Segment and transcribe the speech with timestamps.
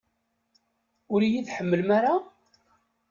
[1.13, 2.15] Ur iyi-tḥemmlem ara?